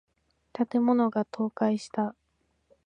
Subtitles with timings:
[0.53, 2.15] 建物が倒壊した。